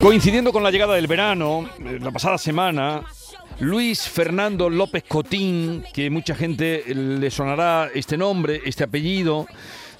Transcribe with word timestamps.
Coincidiendo 0.00 0.52
con 0.52 0.62
la 0.62 0.70
llegada 0.70 0.94
del 0.94 1.08
verano, 1.08 1.68
eh, 1.84 1.98
la 2.00 2.12
pasada 2.12 2.38
semana, 2.38 3.02
Luis 3.58 4.08
Fernando 4.08 4.70
López 4.70 5.02
Cotín, 5.02 5.82
que 5.92 6.08
mucha 6.08 6.36
gente 6.36 6.84
le 6.94 7.28
sonará 7.32 7.90
este 7.92 8.16
nombre, 8.16 8.60
este 8.64 8.84
apellido, 8.84 9.48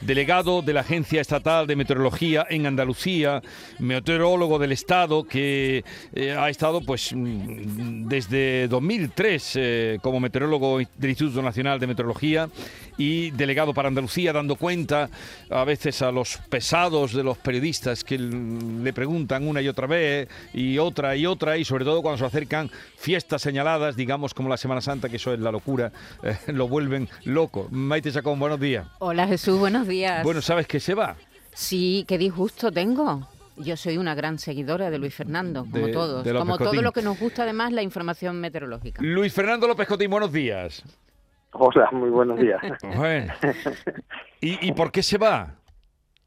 delegado 0.00 0.62
de 0.62 0.72
la 0.72 0.82
Agencia 0.82 1.21
Estatal 1.21 1.66
de 1.66 1.74
Meteorología 1.74 2.46
en 2.48 2.66
Andalucía, 2.66 3.42
meteorólogo 3.80 4.61
del 4.61 4.71
Estado, 4.71 5.24
que 5.24 5.84
eh, 6.15 6.30
ha 6.30 6.49
estado 6.49 6.80
pues 6.80 7.12
mm, 7.12 8.06
desde 8.06 8.69
2003 8.69 9.53
eh, 9.56 9.99
como 10.01 10.21
meteorólogo 10.21 10.78
del 10.78 11.10
Instituto 11.10 11.42
Nacional 11.42 11.80
de 11.80 11.88
Meteorología 11.88 12.49
y 12.99 13.30
delegado 13.30 13.72
para 13.72 13.88
Andalucía, 13.88 14.33
dando 14.33 14.56
cuenta 14.56 15.08
a 15.48 15.65
veces 15.65 16.02
a 16.02 16.12
los 16.12 16.38
pesados 16.51 17.15
de 17.15 17.23
los 17.23 17.38
periodistas 17.38 18.05
que 18.05 18.19
le 18.19 18.92
preguntan 18.92 19.47
una 19.47 19.62
y 19.62 19.69
otra 19.69 19.87
vez 19.87 20.28
y 20.52 20.78
otra 20.78 21.16
y 21.16 21.24
otra 21.24 21.56
y 21.56 21.65
sobre 21.65 21.84
todo 21.84 22.02
cuando 22.02 22.19
se 22.19 22.27
acercan 22.27 22.71
fiestas 22.97 23.41
señaladas, 23.41 23.97
digamos 23.97 24.34
como 24.34 24.48
la 24.48 24.57
Semana 24.57 24.80
Santa, 24.80 25.09
que 25.09 25.16
eso 25.16 25.33
es 25.33 25.41
la 25.41 25.52
locura, 25.52 25.93
eh, 26.23 26.37
lo 26.48 26.69
vuelven 26.69 27.09
loco. 27.24 27.69
Maite 27.71 28.12
Chacón, 28.12 28.38
buenos 28.38 28.61
días. 28.61 28.87
Hola 28.99 29.27
Jesús, 29.27 29.59
buenos 29.59 29.87
días. 29.87 30.24
Bueno, 30.24 30.43
¿sabes 30.43 30.66
que 30.66 30.80
se 30.80 30.95
va? 30.95 31.16
Sí, 31.55 32.05
qué 32.09 32.19
disgusto 32.19 32.73
tengo. 32.73 33.29
Yo 33.57 33.77
soy 33.77 33.96
una 33.96 34.15
gran 34.15 34.38
seguidora 34.38 34.91
de 34.91 34.99
Luis 34.99 35.15
Fernando, 35.15 35.66
como 35.71 35.88
todos. 35.88 36.27
como 36.27 36.59
todo 36.59 36.80
lo 36.80 36.93
que 36.93 37.02
nos 37.02 37.19
gusta 37.19 37.43
además 37.43 37.73
la 37.73 37.83
información 37.83 38.41
meteorológica. 38.41 39.02
Luis 39.02 39.33
Fernando 39.33 39.66
López 39.66 39.88
Cotín, 39.88 40.10
buenos 40.10 40.33
días. 40.33 40.85
Hola, 41.61 41.89
muy 41.91 42.11
buenos 42.11 42.39
días. 42.39 42.61
Bueno. 42.97 43.33
¿Y, 44.41 44.73
por 44.73 44.93
qué 44.93 45.03
se 45.03 45.19
va? 45.19 45.57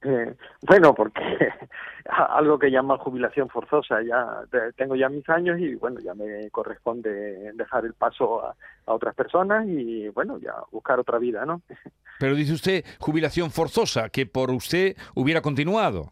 Eh, 0.02 0.36
bueno, 0.68 0.94
porque 0.94 1.22
algo 2.10 2.60
que 2.60 2.70
llama 2.70 2.98
jubilación 2.98 3.48
forzosa. 3.48 4.02
Ya 4.02 4.42
tengo 4.76 4.98
ya 4.98 5.08
mis 5.08 5.28
años 5.30 5.58
y 5.58 5.76
bueno, 5.76 6.02
ya 6.02 6.14
me 6.14 6.50
corresponde 6.50 7.54
dejar 7.54 7.86
el 7.86 7.94
paso 7.94 8.46
a, 8.46 8.56
otras 8.86 9.16
personas 9.16 9.66
y 9.70 10.10
bueno, 10.10 10.38
ya 10.38 10.54
buscar 10.70 11.00
otra 11.00 11.18
vida, 11.18 11.46
¿no? 11.46 11.62
Pero 12.20 12.36
dice 12.36 12.52
usted 12.52 12.84
jubilación 13.00 13.52
forzosa, 13.52 14.10
que 14.10 14.26
por 14.26 14.52
usted 14.52 14.98
hubiera 15.16 15.42
continuado. 15.42 16.12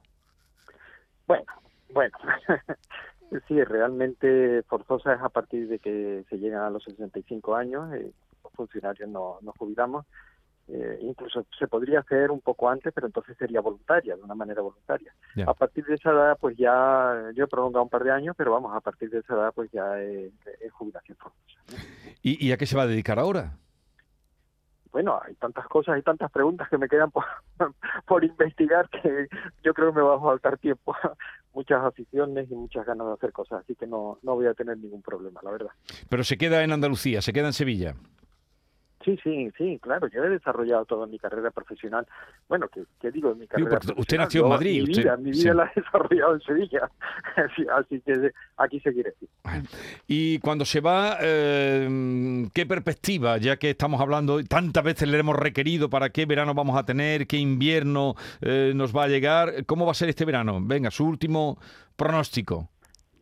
Bueno, 1.27 1.43
bueno. 1.89 2.17
sí, 3.49 3.61
realmente 3.65 4.63
forzosa 4.63 5.15
es 5.15 5.21
a 5.21 5.29
partir 5.29 5.67
de 5.67 5.79
que 5.79 6.23
se 6.29 6.37
llegan 6.37 6.61
a 6.61 6.69
los 6.69 6.85
65 6.85 7.55
años. 7.55 7.93
Eh, 7.93 8.11
funcionarios 8.59 9.09
no, 9.09 9.37
nos 9.41 9.55
jubilamos. 9.55 10.05
Eh, 10.67 10.99
incluso 11.01 11.45
se 11.57 11.67
podría 11.67 12.01
hacer 12.01 12.29
un 12.29 12.41
poco 12.41 12.69
antes, 12.69 12.93
pero 12.93 13.07
entonces 13.07 13.35
sería 13.37 13.61
voluntaria, 13.61 14.15
de 14.15 14.21
una 14.21 14.35
manera 14.35 14.61
voluntaria. 14.61 15.15
A 15.47 15.53
partir 15.53 15.85
de 15.85 15.95
esa 15.95 16.11
edad, 16.11 16.37
pues 16.39 16.57
ya, 16.57 17.31
yo 17.33 17.45
he 17.45 17.47
prolongado 17.47 17.83
un 17.83 17.89
par 17.89 18.03
de 18.03 18.11
años, 18.11 18.35
pero 18.37 18.51
vamos, 18.51 18.75
a 18.75 18.81
partir 18.81 19.09
de 19.09 19.19
esa 19.19 19.33
edad, 19.33 19.51
pues 19.55 19.71
ya 19.71 19.99
es, 19.99 20.31
jubilación 20.73 21.17
forzosa. 21.17 21.87
¿Y, 22.21 22.45
¿Y 22.45 22.51
a 22.51 22.57
qué 22.57 22.67
se 22.67 22.75
va 22.75 22.83
a 22.83 22.87
dedicar 22.87 23.17
ahora? 23.17 23.53
bueno, 24.91 25.19
hay 25.23 25.35
tantas 25.35 25.67
cosas, 25.67 25.95
hay 25.95 26.01
tantas 26.01 26.31
preguntas 26.31 26.67
que 26.69 26.77
me 26.77 26.87
quedan 26.87 27.11
por, 27.11 27.25
por 28.07 28.23
investigar 28.23 28.89
que 28.89 29.27
yo 29.63 29.73
creo 29.73 29.91
que 29.91 29.99
me 29.99 30.05
va 30.05 30.15
a 30.15 30.19
faltar 30.19 30.57
tiempo, 30.57 30.95
muchas 31.53 31.83
aficiones 31.83 32.49
y 32.49 32.55
muchas 32.55 32.85
ganas 32.85 33.07
de 33.07 33.13
hacer 33.13 33.31
cosas, 33.31 33.61
así 33.61 33.75
que 33.75 33.87
no, 33.87 34.19
no 34.23 34.35
voy 34.35 34.47
a 34.47 34.53
tener 34.53 34.77
ningún 34.77 35.01
problema, 35.01 35.41
la 35.43 35.51
verdad. 35.51 35.71
Pero 36.09 36.23
se 36.23 36.37
queda 36.37 36.63
en 36.63 36.71
Andalucía, 36.71 37.21
se 37.21 37.33
queda 37.33 37.47
en 37.47 37.53
Sevilla. 37.53 37.95
Sí, 39.09 39.17
sí, 39.23 39.51
sí, 39.57 39.79
claro. 39.81 40.07
Yo 40.07 40.23
he 40.23 40.29
desarrollado 40.29 40.85
toda 40.85 41.07
mi 41.07 41.17
carrera 41.17 41.49
profesional. 41.49 42.05
Bueno, 42.47 42.67
¿qué, 42.69 43.11
digo? 43.11 43.33
Mi 43.33 43.47
carrera 43.47 43.79
usted 43.97 44.17
nació 44.17 44.43
en 44.43 44.49
Madrid. 44.49 44.83
Mi 44.87 44.93
vida, 44.93 45.17
mi 45.17 45.31
vida 45.31 45.53
la 45.53 45.65
he 45.65 45.71
desarrollado 45.81 46.35
en 46.35 46.41
Sevilla. 46.41 46.89
Así 47.75 48.01
que 48.01 48.31
aquí 48.57 48.79
seguiré. 48.81 49.13
Y 50.07 50.37
cuando 50.39 50.65
se 50.65 50.79
va, 50.79 51.17
eh, 51.21 52.47
¿qué 52.53 52.65
perspectiva? 52.65 53.37
Ya 53.37 53.57
que 53.57 53.71
estamos 53.71 53.99
hablando, 53.99 54.43
tantas 54.43 54.83
veces 54.83 55.07
le 55.07 55.17
hemos 55.17 55.35
requerido 55.35 55.89
para 55.89 56.09
qué 56.09 56.25
verano 56.25 56.53
vamos 56.53 56.77
a 56.77 56.85
tener, 56.85 57.25
qué 57.25 57.37
invierno 57.37 58.15
eh, 58.41 58.73
nos 58.75 58.95
va 58.95 59.05
a 59.05 59.07
llegar. 59.07 59.65
¿Cómo 59.65 59.85
va 59.85 59.91
a 59.91 59.95
ser 59.95 60.09
este 60.09 60.25
verano? 60.25 60.59
Venga, 60.61 60.91
su 60.91 61.05
último 61.05 61.57
pronóstico. 61.95 62.69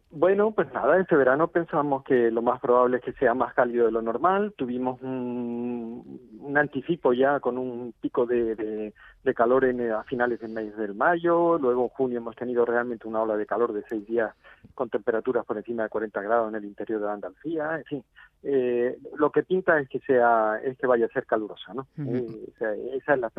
Bueno, 0.10 0.52
pues 0.52 0.72
nada, 0.74 1.00
este 1.00 1.18
verano 1.18 1.50
pensamos 1.50 2.04
que 2.04 2.32
lo 2.32 2.42
más 2.42 2.62
probable 2.62 2.98
es 2.98 3.04
que 3.04 3.12
sea 3.14 3.34
más 3.34 3.54
cálido 3.54 3.86
de 3.86 3.92
lo 3.92 4.02
normal. 4.02 4.54
Tuvimos 4.56 5.02
un, 5.02 6.20
anticipo 6.56 7.12
ya 7.12 7.42
con 7.42 7.58
un 7.58 7.94
pico 8.00 8.26
de, 8.26 8.56
de, 8.56 9.34
calor 9.34 9.66
en, 9.66 9.92
a 9.92 10.04
finales 10.06 10.40
del 10.40 10.54
mes 10.54 10.76
del 10.78 10.96
mayo. 10.96 11.58
Luego 11.60 11.84
en 11.84 11.90
junio 11.90 12.18
hemos 12.20 12.38
tenido 12.38 12.66
realmente 12.66 13.08
una 13.08 13.22
ola 13.22 13.36
de 13.36 13.46
calor 13.46 13.74
de 13.74 13.84
seis 13.90 14.08
días 14.08 14.34
con 14.74 14.90
temperaturas 14.90 15.46
por 15.46 15.58
encima 15.58 15.84
de 15.84 15.90
40 15.90 16.22
grados 16.22 16.50
en 16.50 16.56
el 16.56 16.66
interior 16.66 17.02
de 17.02 17.12
Andalucía. 17.12 17.78
En 17.78 17.84
fin, 17.84 18.04
eh, 18.44 18.98
lo 19.18 19.30
que 19.32 19.44
pinta 19.44 19.78
es 19.78 19.90
que 19.90 20.00
sea 20.00 20.60
es 20.64 20.78
que 20.78 20.88
vaya 20.88 21.08
a 21.08 21.10
ser 21.10 21.26
calurosa, 21.26 21.74
¿no? 21.74 21.86
Eh, 21.98 22.54
esa 22.96 23.14
es 23.14 23.20
la 23.20 23.30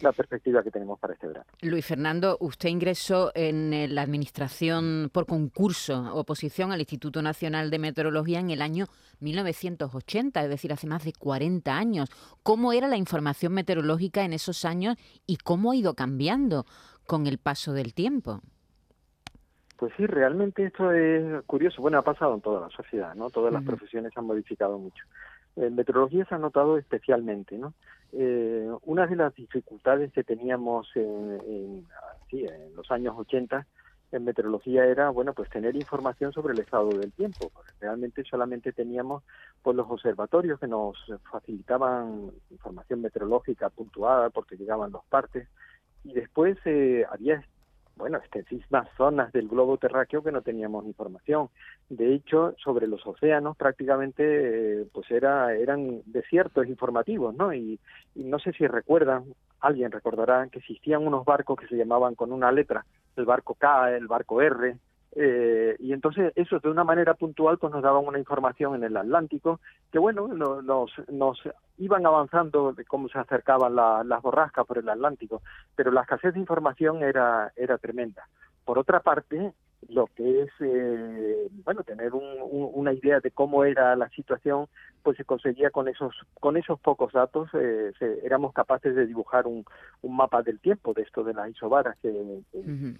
la 0.00 0.12
perspectiva 0.12 0.62
que 0.62 0.70
tenemos 0.70 0.98
para 0.98 1.14
este 1.14 1.26
verano. 1.26 1.46
Luis 1.62 1.86
Fernando, 1.86 2.36
usted 2.40 2.68
ingresó 2.68 3.32
en 3.34 3.72
eh, 3.72 3.88
la 3.88 4.02
administración 4.02 5.10
por 5.12 5.26
concurso, 5.26 6.14
oposición 6.14 6.72
al 6.72 6.80
Instituto 6.80 7.22
Nacional 7.22 7.70
de 7.70 7.78
Meteorología 7.78 8.40
en 8.40 8.50
el 8.50 8.62
año 8.62 8.86
1980, 9.20 10.42
es 10.42 10.50
decir, 10.50 10.72
hace 10.72 10.86
más 10.86 11.04
de 11.04 11.12
40 11.12 11.74
años. 11.74 12.10
¿Cómo 12.42 12.72
era 12.72 12.88
la 12.88 12.96
información 12.96 13.54
meteorológica 13.54 14.24
en 14.24 14.34
esos 14.34 14.64
años 14.64 14.96
y 15.26 15.38
cómo 15.38 15.72
ha 15.72 15.76
ido 15.76 15.94
cambiando 15.94 16.66
con 17.06 17.26
el 17.26 17.38
paso 17.38 17.72
del 17.72 17.94
tiempo? 17.94 18.40
Pues 19.78 19.92
sí, 19.96 20.06
realmente 20.06 20.64
esto 20.64 20.90
es 20.90 21.42
curioso. 21.44 21.82
Bueno, 21.82 21.98
ha 21.98 22.02
pasado 22.02 22.34
en 22.34 22.40
toda 22.40 22.62
la 22.62 22.70
sociedad, 22.70 23.14
¿no? 23.14 23.28
Todas 23.28 23.52
las 23.52 23.62
profesiones 23.62 24.12
han 24.16 24.24
modificado 24.24 24.78
mucho. 24.78 25.04
En 25.56 25.74
meteorología 25.74 26.24
se 26.26 26.34
ha 26.34 26.38
notado 26.38 26.78
especialmente, 26.78 27.56
¿no? 27.58 27.72
Eh, 28.12 28.70
una 28.82 29.06
de 29.06 29.16
las 29.16 29.34
dificultades 29.34 30.12
que 30.12 30.22
teníamos 30.22 30.88
en, 30.94 31.84
en 32.30 32.76
los 32.76 32.90
años 32.90 33.14
80 33.16 33.66
en 34.12 34.24
meteorología 34.24 34.84
era, 34.84 35.10
bueno, 35.10 35.32
pues 35.34 35.50
tener 35.50 35.74
información 35.74 36.32
sobre 36.32 36.54
el 36.54 36.60
estado 36.60 36.88
del 36.90 37.12
tiempo. 37.12 37.50
Realmente 37.80 38.22
solamente 38.24 38.72
teníamos 38.72 39.22
pues 39.62 39.76
los 39.76 39.90
observatorios 39.90 40.60
que 40.60 40.68
nos 40.68 40.96
facilitaban 41.30 42.30
información 42.50 43.02
meteorológica 43.02 43.68
puntuada 43.70 44.30
porque 44.30 44.56
llegaban 44.56 44.92
los 44.92 45.04
partes 45.06 45.48
y 46.04 46.12
después 46.12 46.56
eh, 46.64 47.04
había 47.10 47.44
bueno, 47.96 48.18
extensísimas 48.18 48.88
zonas 48.96 49.32
del 49.32 49.48
globo 49.48 49.78
terráqueo 49.78 50.22
que 50.22 50.30
no 50.30 50.42
teníamos 50.42 50.84
información. 50.84 51.48
De 51.88 52.14
hecho, 52.14 52.54
sobre 52.62 52.86
los 52.86 53.06
océanos 53.06 53.56
prácticamente 53.56 54.82
eh, 54.82 54.86
pues 54.92 55.10
era, 55.10 55.54
eran 55.54 56.02
desiertos 56.04 56.66
informativos, 56.68 57.34
¿no? 57.34 57.54
Y, 57.54 57.80
y, 58.14 58.24
no 58.24 58.38
sé 58.38 58.52
si 58.52 58.66
recuerdan, 58.66 59.24
alguien 59.60 59.90
recordará 59.90 60.46
que 60.48 60.58
existían 60.58 61.06
unos 61.06 61.24
barcos 61.24 61.58
que 61.58 61.68
se 61.68 61.76
llamaban 61.76 62.14
con 62.14 62.32
una 62.32 62.52
letra, 62.52 62.84
el 63.16 63.24
barco 63.24 63.54
K, 63.54 63.96
el 63.96 64.06
barco 64.06 64.42
R, 64.42 64.76
eh, 65.18 65.76
y 65.78 65.94
entonces 65.94 66.30
eso 66.36 66.58
de 66.58 66.68
una 66.68 66.84
manera 66.84 67.14
puntual 67.14 67.56
pues 67.56 67.72
nos 67.72 67.82
daban 67.82 68.06
una 68.06 68.18
información 68.18 68.74
en 68.74 68.84
el 68.84 68.96
Atlántico 68.98 69.60
que 69.90 69.98
bueno 69.98 70.28
nos, 70.28 70.92
iban 71.78 72.04
avanzando 72.04 72.74
de 72.74 72.84
cómo 72.84 73.08
se 73.08 73.18
acercaban 73.18 73.74
las 73.74 74.22
borrascas 74.22 74.66
por 74.66 74.76
el 74.76 74.88
Atlántico 74.90 75.40
pero 75.74 75.90
la 75.90 76.02
escasez 76.02 76.34
de 76.34 76.40
información 76.40 77.02
era 77.02 77.50
era 77.56 77.78
tremenda. 77.78 78.28
Por 78.66 78.78
otra 78.78 79.00
parte 79.00 79.52
lo 79.88 80.06
que 80.06 80.42
es 80.42 80.50
eh, 80.60 81.48
bueno 81.64 81.82
tener 81.82 82.12
una 82.14 82.92
idea 82.92 83.20
de 83.20 83.30
cómo 83.30 83.64
era 83.64 83.94
la 83.96 84.08
situación 84.10 84.66
pues 85.02 85.16
se 85.16 85.24
conseguía 85.24 85.70
con 85.70 85.88
esos 85.88 86.14
con 86.40 86.56
esos 86.56 86.78
pocos 86.80 87.12
datos 87.12 87.48
eh, 87.54 87.92
éramos 88.24 88.52
capaces 88.52 88.94
de 88.94 89.06
dibujar 89.06 89.46
un, 89.46 89.64
un, 90.02 90.16
mapa 90.16 90.42
del 90.42 90.58
tiempo 90.60 90.92
de 90.94 91.02
esto 91.02 91.22
de 91.24 91.34
las 91.34 91.50
isobaras 91.50 91.96
que, 92.02 92.10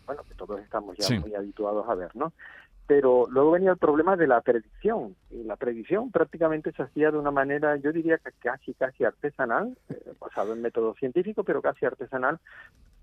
bueno 0.07 0.23
que 0.29 0.35
todos 0.37 0.61
estamos 0.61 0.97
ya 0.97 1.19
muy 1.21 1.35
habituados 1.35 1.89
a 1.89 1.95
ver 1.95 2.15
no 2.15 2.33
pero 2.87 3.27
luego 3.29 3.53
venía 3.53 3.73
el 3.73 3.79
problema 3.79 4.17
de 4.17 4.29
la 4.29 4.41
predicción 4.41 5.17
y 5.31 5.43
la 5.43 5.57
predicción 5.57 6.11
prácticamente 6.11 6.73
se 6.73 6.83
hacía 6.83 7.11
de 7.11 7.19
una 7.19 7.31
manera 7.31 7.77
yo 7.77 7.93
diría 7.93 8.19
que 8.19 8.31
casi 8.39 8.75
casi 8.75 9.05
artesanal 9.05 9.77
eh, 9.89 10.13
basado 10.21 10.53
en 10.53 10.63
método 10.63 10.95
científico 10.95 11.43
pero 11.43 11.61
casi 11.63 11.85
artesanal 11.85 12.39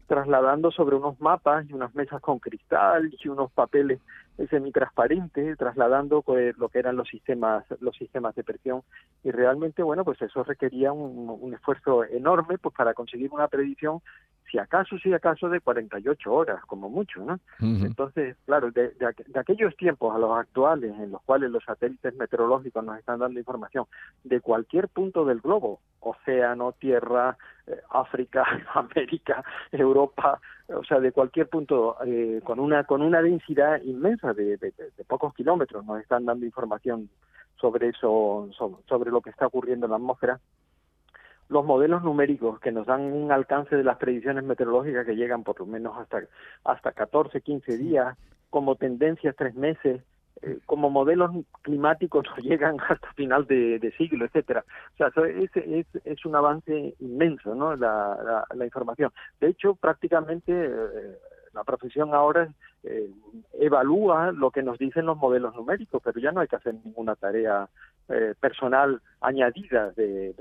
trasladando 0.08 0.72
sobre 0.72 0.96
unos 0.96 1.20
mapas 1.22 1.66
y 1.70 1.74
unas 1.74 1.94
mesas 1.96 2.22
con 2.22 2.40
cristal 2.40 3.12
y 3.12 3.28
unos 3.28 3.52
papeles 3.52 4.00
semitransparentes, 4.50 5.58
trasladando 5.58 6.22
pues, 6.22 6.58
lo 6.58 6.70
que 6.70 6.80
eran 6.80 6.96
los 6.96 7.08
sistemas, 7.08 7.66
los 7.80 7.96
sistemas 7.96 8.36
de 8.36 8.44
presión. 8.44 8.82
Y 9.24 9.32
realmente 9.32 9.84
bueno 9.84 10.04
pues 10.04 10.22
eso 10.22 10.44
requería 10.44 10.92
un, 10.92 11.38
un 11.40 11.54
esfuerzo 11.54 12.04
enorme 12.04 12.58
pues 12.58 12.76
para 12.76 12.94
conseguir 12.94 13.32
una 13.32 13.48
predicción 13.48 14.02
si 14.54 14.60
acaso, 14.60 15.00
si 15.00 15.12
acaso, 15.12 15.50
de 15.50 15.62
48 15.62 16.32
horas, 16.32 16.64
como 16.68 16.88
mucho, 16.88 17.26
¿no? 17.26 17.40
Entonces, 17.60 18.38
claro, 18.46 18.70
de, 18.70 18.90
de, 18.92 19.40
aquellos 19.40 19.76
tiempos 19.78 20.16
a 20.16 20.20
los 20.20 20.38
actuales 20.38 20.94
en 21.00 21.10
los 21.10 21.24
cuales 21.24 21.50
los 21.50 21.64
satélites 21.64 22.14
meteorológicos 22.14 22.84
nos 22.84 23.00
están 23.00 23.18
dando 23.18 23.40
información 23.40 23.86
de 24.24 24.42
cualquier 24.42 24.90
punto 24.90 25.26
del 25.26 25.42
globo, 25.42 25.80
océano, 26.02 26.74
tierra, 26.74 27.36
eh, 27.66 27.82
África, 27.90 28.46
América, 28.76 29.44
Europa, 29.72 30.40
o 30.68 30.84
sea, 30.84 31.00
de 31.00 31.12
cualquier 31.12 31.50
punto, 31.50 31.98
eh, 32.06 32.40
con 32.44 32.60
una 32.60 32.84
con 32.84 33.02
una 33.02 33.24
densidad 33.24 33.82
inmensa 33.82 34.36
de, 34.36 34.58
de, 34.58 34.72
pocos 35.08 35.34
kilómetros, 35.34 35.84
nos 35.84 36.00
están 36.00 36.26
dando 36.26 36.46
información 36.46 37.10
sobre 37.60 37.90
eso, 37.90 38.50
sobre 38.88 39.10
lo 39.10 39.22
que 39.22 39.32
está 39.32 39.48
ocurriendo 39.48 39.88
en 39.88 39.92
la 39.92 39.98
atmósfera 39.98 40.40
los 41.50 41.66
modelos 41.66 42.04
numéricos 42.04 42.60
que 42.60 42.72
nos 42.72 42.88
dan 42.88 43.02
un 43.02 43.32
alcance 43.32 43.76
de 43.76 43.84
las 43.84 43.98
predicciones 43.98 44.44
meteorológicas 44.44 45.06
que 45.06 45.16
llegan 45.16 45.44
por 45.44 45.60
lo 45.60 45.66
menos 45.66 45.98
hasta, 45.98 46.24
hasta 46.64 46.92
14, 46.92 47.42
15 47.42 47.78
días, 47.78 48.18
como 48.50 48.76
tendencias 48.76 49.36
tres 49.36 49.56
meses, 49.56 50.02
eh, 50.42 50.60
como 50.66 50.90
modelos 50.90 51.32
climáticos 51.62 52.26
que 52.36 52.42
llegan 52.42 52.78
hasta 52.88 53.12
final 53.14 53.46
de, 53.46 53.94
siglo, 53.98 54.26
etcétera. 54.26 54.66
O 54.94 54.98
sea, 54.98 55.12
es, 55.28 55.50
es, 55.56 55.86
es, 56.04 56.26
un 56.26 56.36
avance 56.36 56.96
inmenso, 57.00 57.56
¿no? 57.56 57.76
La, 57.76 58.46
la, 58.54 58.66
información. 58.66 59.12
De 59.40 59.48
hecho, 59.48 59.76
prácticamente 59.76 60.52
eh, 60.52 61.18
la 61.54 61.64
profesión 61.64 62.14
ahora 62.14 62.50
eh, 62.84 63.10
evalúa 63.54 64.32
lo 64.32 64.52
que 64.52 64.64
nos 64.64 64.78
dicen 64.78 65.06
los 65.06 65.18
modelos 65.18 65.56
numéricos, 65.56 66.02
pero 66.04 66.20
ya 66.20 66.32
no 66.32 66.42
hay 66.42 66.48
que 66.48 66.58
hacer 66.58 66.76
ninguna 66.84 67.16
tarea 67.16 67.70
eh, 68.10 68.34
personal 68.40 69.02
añadida 69.22 69.92
de, 69.92 70.36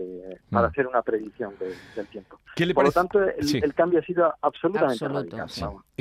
para 0.50 0.66
mm. 0.66 0.70
hacer 0.70 0.86
una 0.88 1.02
predicción 1.02 1.54
del 1.94 2.06
tiempo. 2.08 2.40
Por 2.74 2.84
lo 2.84 2.92
tanto, 2.92 3.20
el, 3.22 3.74
cambio 3.74 4.00
ha 4.00 4.02
sido 4.02 4.34
absolutamente 4.42 5.06
radical. 5.06 5.48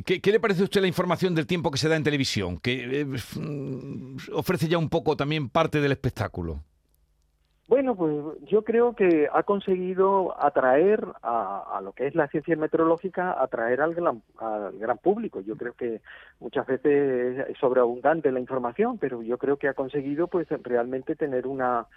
¿Qué, 0.03 0.31
le 0.31 0.39
parece 0.39 0.61
a 0.61 0.63
usted 0.63 0.81
la 0.81 0.87
información 0.87 1.35
del 1.35 1.45
tiempo 1.45 1.69
que 1.69 1.77
se 1.77 1.87
da 1.87 1.95
en 1.95 2.03
televisión? 2.03 2.57
Que 2.57 3.01
eh, 3.01 3.05
mm, 3.05 4.17
ofrece 4.33 4.67
ya 4.67 4.77
un 4.77 4.89
poco 4.89 5.15
también 5.15 5.49
parte 5.49 5.79
del 5.79 5.91
espectáculo. 5.91 6.63
Bueno, 7.71 7.95
pues 7.95 8.13
yo 8.41 8.65
creo 8.65 8.95
que 8.97 9.29
ha 9.31 9.43
conseguido 9.43 10.35
atraer 10.37 11.07
a, 11.23 11.79
lo 11.81 11.93
que 11.93 12.05
es 12.05 12.15
la 12.15 12.27
ciencia 12.27 12.57
meteorológica, 12.57 13.41
atraer 13.41 13.79
al 13.79 13.95
gran, 13.95 14.21
al 14.39 14.77
gran 14.77 14.97
público. 14.97 15.39
Yo 15.39 15.55
creo 15.55 15.71
que 15.71 16.01
muchas 16.41 16.67
veces 16.67 17.47
es 17.47 17.57
sobreabundante 17.59 18.29
la 18.29 18.41
información, 18.41 18.97
pero 18.97 19.21
yo 19.21 19.37
creo 19.37 19.55
que 19.55 19.69
ha 19.69 19.73
conseguido 19.73 20.27
pues 20.27 20.49
realmente 20.63 21.15
tener 21.15 21.47
una 21.47 21.87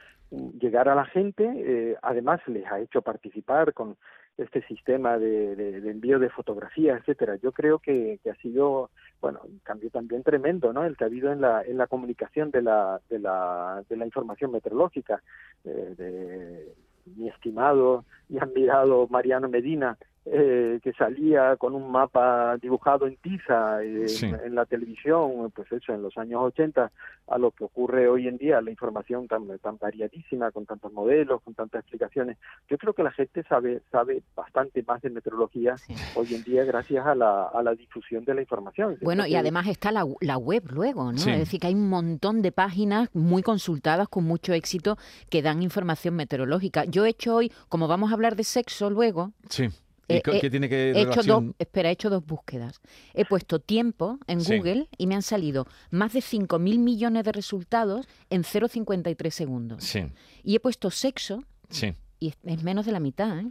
llegar 0.61 0.89
a 0.89 0.95
la 0.95 1.07
gente. 1.07 1.43
Eh, 1.45 1.97
además 2.03 2.41
les 2.47 2.65
ha 2.71 2.79
hecho 2.79 3.03
participar 3.03 3.75
con 3.75 3.97
este 4.37 4.63
sistema 4.67 5.19
de, 5.19 5.79
envío 5.91 6.19
de 6.19 6.31
fotografías, 6.31 7.01
etcétera. 7.01 7.37
Yo 7.37 7.53
creo 7.53 7.79
que, 7.79 8.19
ha 8.31 8.35
sido, 8.43 8.91
bueno, 9.21 9.41
un 9.45 9.61
cambio 9.61 9.91
también 9.91 10.23
tremendo, 10.23 10.73
¿no? 10.73 10.85
El 10.85 10.97
que 10.97 11.05
ha 11.05 11.07
habido 11.07 11.33
en 11.33 11.41
la, 11.41 11.63
en 11.63 11.79
la 11.79 11.87
comunicación 11.87 12.51
de 12.51 12.63
la, 12.63 13.01
de 13.09 13.19
la, 13.19 13.85
de 13.89 13.97
la 13.97 14.07
información 14.07 14.51
meteorológica. 14.51 15.23
Eh, 15.65 15.95
de 15.97 16.75
mi 17.17 17.29
estimado 17.29 18.05
y 18.29 18.39
admirado 18.39 19.07
Mariano 19.09 19.49
Medina, 19.49 19.99
eh, 20.27 20.81
que 20.83 20.93
salía 20.95 21.57
con 21.57 21.75
un 21.75 21.91
mapa 21.91 22.57
dibujado 22.57 23.07
en 23.07 23.17
tiza 23.17 23.83
eh, 23.83 24.07
en, 24.45 24.55
la 24.55 24.65
televisión, 24.65 25.51
pues 25.55 25.71
eso, 25.71 25.93
en 25.93 26.03
los 26.03 26.17
años 26.17 26.41
80, 26.43 26.91
a 27.29 27.39
lo 27.39 27.51
que 27.51 27.65
ocurre 27.65 28.09
hoy 28.09 28.29
en 28.29 28.39
día, 28.39 28.61
la 28.61 28.71
información 28.71 29.29
tan, 29.29 29.47
tan 29.59 29.77
variadísima, 29.79 30.51
con 30.51 30.67
tantos 30.67 30.93
modelos, 30.93 31.43
con 31.43 31.55
tantas 31.55 31.81
explicaciones. 31.81 32.39
Yo 32.69 32.79
creo 32.79 32.95
que 32.95 33.03
la 33.03 33.13
gente 33.13 33.43
sabe 33.45 33.83
sabe 33.91 34.23
bastante 34.35 34.83
más 34.83 35.03
de 35.03 35.11
meteorología 35.11 35.77
hoy 36.15 36.35
en 36.35 36.43
día 36.43 36.65
gracias 36.65 37.07
a 37.07 37.15
la, 37.15 37.45
a 37.45 37.63
la 37.63 37.75
difusión 37.75 38.25
de 38.25 38.35
la 38.35 38.41
información. 38.41 38.99
Bueno, 39.03 39.27
y 39.27 39.37
además 39.37 39.67
está 39.69 39.93
la, 39.93 40.07
la 40.21 40.39
web 40.39 40.65
luego, 40.71 41.13
¿no? 41.13 41.19
Es 41.19 41.39
decir, 41.39 41.61
que 41.61 41.69
hay 41.69 41.75
un 41.75 41.89
montón 41.89 42.43
de 42.43 42.53
páginas 42.53 43.09
muy 43.15 43.43
consultadas 43.43 44.09
con 44.09 44.25
mucho 44.25 44.53
éxito 44.53 44.97
que 45.31 45.43
dan 45.43 45.63
información 45.63 46.15
meteorológica. 46.17 46.85
Yo 46.85 47.05
he 47.05 47.11
hecho 47.11 47.37
hoy, 47.37 47.53
como 47.69 47.89
vamos 47.89 48.11
a 48.11 48.15
hablar 48.15 48.37
de 48.37 48.45
sexo 48.45 48.91
luego, 48.91 49.33
sí. 49.49 49.69
¿Y 50.09 50.21
qué 50.21 50.51
tiene 50.51 50.69
que 50.69 50.91
he 50.91 51.03
hecho 51.03 51.23
dos, 51.23 51.45
espera, 51.59 51.89
he 51.89 51.93
hecho 51.93 52.11
dos 52.11 52.25
búsquedas. 52.25 52.81
He 53.15 53.25
puesto 53.25 53.59
tiempo 53.59 54.19
en 54.27 54.43
Google 54.43 54.89
y 54.99 55.07
me 55.07 55.15
han 55.15 55.23
salido 55.23 55.67
más 55.91 56.13
de 56.13 56.21
5.000 56.21 56.79
millones 56.79 57.25
de 57.25 57.33
resultados 57.33 58.07
en 58.31 58.43
0,53 58.43 59.31
segundos. 59.31 59.85
Sí. 59.85 60.05
Y 60.43 60.57
he 60.57 60.61
puesto 60.61 60.91
sexo 60.91 61.45
sí. 61.71 61.95
y 62.21 62.35
es 62.45 62.63
menos 62.63 62.87
de 62.87 62.93
la 62.93 63.01
mitad, 63.01 63.39
¿eh? 63.39 63.51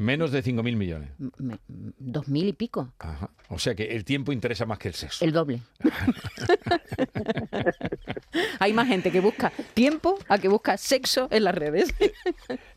Menos 0.00 0.32
de 0.32 0.42
5.000 0.42 0.76
millones. 0.76 1.10
Dos 1.98 2.26
mil 2.26 2.48
y 2.48 2.54
pico. 2.54 2.90
Ajá. 2.98 3.28
O 3.50 3.58
sea 3.58 3.74
que 3.74 3.84
el 3.84 4.06
tiempo 4.06 4.32
interesa 4.32 4.64
más 4.64 4.78
que 4.78 4.88
el 4.88 4.94
sexo. 4.94 5.22
El 5.22 5.32
doble. 5.32 5.60
Hay 8.60 8.72
más 8.72 8.88
gente 8.88 9.10
que 9.10 9.20
busca 9.20 9.52
tiempo 9.74 10.18
a 10.28 10.38
que 10.38 10.48
busca 10.48 10.78
sexo 10.78 11.28
en 11.30 11.44
las 11.44 11.54
redes. 11.54 11.94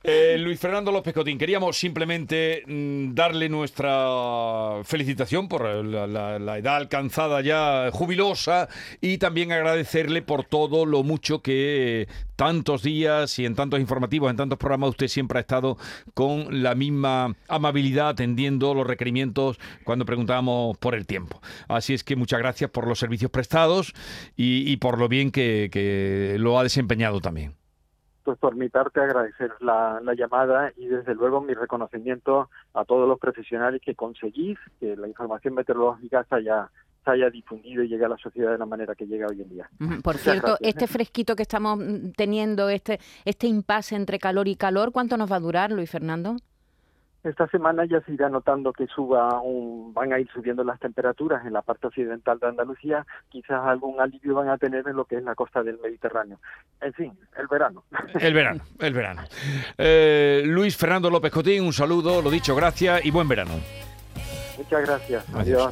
Eh, 0.06 0.38
Luis 0.38 0.60
Fernando 0.60 0.92
López 0.92 1.14
Cotín, 1.14 1.38
queríamos 1.38 1.78
simplemente 1.78 2.64
mm, 2.68 3.14
darle 3.14 3.48
nuestra 3.48 4.82
felicitación 4.84 5.48
por 5.48 5.64
la, 5.64 6.58
edad 6.58 6.76
alcanzada 6.76 7.40
ya 7.40 7.90
jubilosa 7.90 8.68
y 9.00 9.18
también 9.18 9.54
agradecerle 9.54 10.22
por 10.22 10.44
todo 10.44 10.86
lo 10.86 11.04
mucho 11.04 11.42
que 11.42 12.10
tantos 12.36 12.84
días 12.84 13.38
y 13.40 13.46
en 13.46 13.56
tantos 13.56 13.80
informativos, 13.80 14.30
en 14.30 14.38
tantos 14.38 14.60
programas 14.60 14.90
usted 14.90 15.08
siempre 15.08 15.40
ha 15.40 15.42
estado 15.42 15.78
con 16.14 16.64
la 16.64 16.76
misma 16.76 17.36
amabilidad 17.48 18.10
atendiendo 18.10 18.74
los 18.74 18.88
requerimientos 18.88 19.60
cuando 19.84 20.06
preguntábamos 20.06 20.78
por 20.78 20.96
el 20.96 21.06
tiempo. 21.06 21.42
Así 21.68 21.94
es 21.94 22.04
que 22.04 22.16
muchas 22.16 22.40
gracias 22.40 22.70
por 22.70 22.88
los 22.88 23.00
servicios 23.00 23.32
prestados 23.32 23.94
y, 24.36 24.78
por 24.78 25.00
lo 25.00 25.08
bien 25.08 25.32
que 25.32 26.36
lo 26.40 26.60
ha 26.60 26.64
desempeñado 26.64 27.20
también 27.20 27.56
pues 28.24 28.38
por 28.40 28.56
mi 28.56 28.70
parte 28.70 29.02
agradecer 29.02 29.52
la, 29.60 30.02
llamada 30.16 30.72
y 30.78 30.88
desde 30.88 31.14
luego 31.14 31.42
mi 31.42 31.54
reconocimiento 31.54 32.50
a 32.74 32.86
todos 32.86 33.08
los 33.08 33.20
profesionales 33.20 33.82
que 33.84 33.96
conseguís 33.96 34.58
que 34.80 34.96
la 34.96 35.08
información 35.08 35.54
meteorológica 35.56 36.24
se 36.30 36.36
haya, 36.36 36.70
se 37.04 37.12
haya 37.12 37.30
difundido 37.30 37.84
y 37.84 37.88
llegue 37.88 38.06
a 38.06 38.10
la 38.10 38.18
sociedad 38.18 38.52
de 38.52 38.58
la 38.58 38.66
manera 38.66 38.96
que 38.96 39.06
llega 39.06 39.28
hoy 39.28 39.42
en 39.42 39.50
día. 39.50 39.70
Por 40.04 40.18
cierto, 40.18 40.58
este 40.62 40.88
fresquito 40.88 41.36
que 41.36 41.44
estamos 41.44 41.78
mm, 41.78 42.12
teniendo, 42.16 42.70
este, 42.70 43.00
este 43.26 43.48
impasse 43.48 43.96
entre 43.96 44.20
calor 44.20 44.48
y 44.48 44.56
calor, 44.56 44.92
¿cuánto 44.92 45.18
nos 45.18 45.32
va 45.32 45.38
a 45.38 45.42
durar, 45.42 45.72
Luis 45.72 45.90
Fernando? 45.90 46.36
Esta 47.24 47.48
semana 47.48 47.86
ya 47.86 48.02
se 48.02 48.12
irá 48.12 48.28
notando 48.28 48.74
que 48.74 48.86
suba 48.88 49.40
un, 49.42 49.94
van 49.94 50.12
a 50.12 50.20
ir 50.20 50.30
subiendo 50.34 50.66
las 50.66 50.78
temperaturas 50.78 51.46
en 51.46 51.54
la 51.54 51.62
parte 51.62 51.88
occidental 51.88 52.38
de 52.38 52.48
Andalucía, 52.48 53.06
quizás 53.30 53.62
algún 53.66 54.02
alivio 54.02 54.36
van 54.36 54.50
a 54.50 54.58
tener 54.58 54.86
en 54.86 54.98
lo 54.98 55.06
que 55.06 55.16
es 55.16 55.24
la 55.24 55.34
costa 55.34 55.64
del 55.64 55.80
Mediterráneo. 55.80 56.40
En 56.82 56.92
fin, 56.94 57.18
el 57.38 57.48
verano. 57.48 57.86
El 58.20 58.34
verano, 58.34 58.62
el 58.80 58.94
verano. 58.94 59.22
Eh, 59.78 60.44
Luis 60.46 60.76
Fernando 60.76 61.10
López 61.10 61.32
Cotín, 61.32 61.64
un 61.64 61.72
saludo, 61.72 62.22
lo 62.22 62.30
dicho, 62.30 62.58
gracias 62.58 63.06
y 63.06 63.12
buen 63.12 63.30
verano. 63.30 63.54
Muchas 64.58 64.86
gracias. 64.86 65.26
Adiós. 65.34 65.72